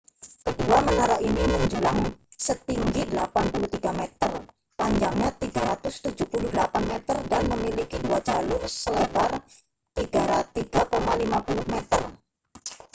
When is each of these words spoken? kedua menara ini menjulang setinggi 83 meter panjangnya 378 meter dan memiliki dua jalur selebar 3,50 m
kedua 0.45 0.77
menara 0.87 1.17
ini 1.29 1.43
menjulang 1.53 1.99
setinggi 2.45 3.01
83 3.13 3.69
meter 4.01 4.31
panjangnya 4.77 5.29
378 5.39 6.57
meter 6.91 7.17
dan 7.31 7.43
memiliki 7.53 7.97
dua 8.05 8.17
jalur 8.27 8.61
selebar 8.81 9.31
3,50 9.93 10.57
m 11.21 11.77